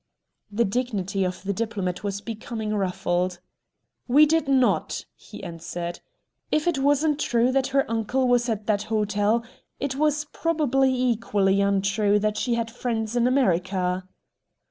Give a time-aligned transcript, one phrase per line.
[0.51, 3.39] The dignity of the diplomat was becoming ruffled.
[4.07, 5.99] "We did not!" he answered.
[6.51, 9.45] "If it wasn't true that her uncle was at that hotel,
[9.79, 14.07] it was probably equally untrue that she had friends in America."